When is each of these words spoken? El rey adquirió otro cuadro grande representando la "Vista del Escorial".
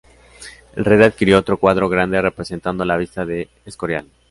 El 0.75 0.83
rey 0.83 0.99
adquirió 1.03 1.37
otro 1.37 1.57
cuadro 1.59 1.87
grande 1.87 2.19
representando 2.23 2.83
la 2.83 2.97
"Vista 2.97 3.23
del 3.23 3.47
Escorial". 3.67 4.07